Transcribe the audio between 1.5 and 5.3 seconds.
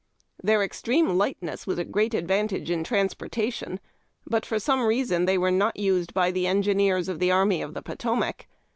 was a great advantage m transpor tation, but for some reason